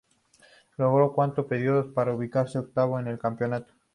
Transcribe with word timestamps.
Logró 0.77 1.13
cuatro 1.13 1.45
podios 1.47 1.85
para 1.93 2.15
ubicarse 2.15 2.57
octavo 2.57 2.99
en 2.99 3.05
el 3.07 3.19
campeonato. 3.19 3.71